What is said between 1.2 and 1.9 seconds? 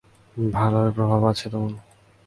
আছে তোমার।